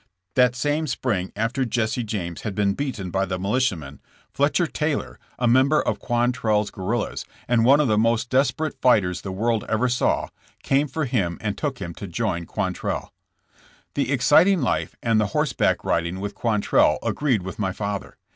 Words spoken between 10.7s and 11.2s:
for